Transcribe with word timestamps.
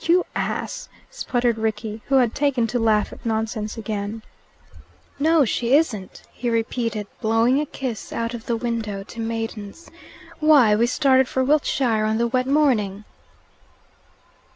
"You 0.00 0.26
ass!" 0.34 0.88
sputtered 1.12 1.58
Rickie, 1.58 2.02
who 2.08 2.16
had 2.16 2.34
taken 2.34 2.66
to 2.66 2.78
laugh 2.80 3.12
at 3.12 3.24
nonsense 3.24 3.76
again. 3.76 4.24
"No, 5.20 5.44
she 5.44 5.76
isn't," 5.76 6.24
he 6.32 6.50
repeated, 6.50 7.06
blowing 7.20 7.60
a 7.60 7.66
kiss 7.66 8.12
out 8.12 8.34
of 8.34 8.46
the 8.46 8.56
window 8.56 9.04
to 9.04 9.20
maidens. 9.20 9.88
"Why, 10.40 10.74
we 10.74 10.88
started 10.88 11.28
for 11.28 11.44
Wiltshire 11.44 12.04
on 12.04 12.18
the 12.18 12.26
wet 12.26 12.48
morning!" 12.48 13.04